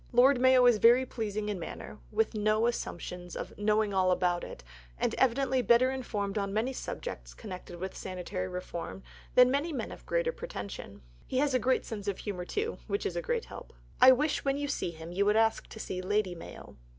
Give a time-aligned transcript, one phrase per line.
[0.11, 4.63] Lord Mayo is very pleasing in manner, with no assumption of "knowing all about it,"
[4.97, 9.03] and evidently better informed on many subjects connected with sanitary reform
[9.35, 11.03] than many men of greater pretension.
[11.27, 13.73] He has a great sense of humour, too, which is a great help.
[14.01, 16.77] I wish, when you see him, you would ask to see Lady Mayo.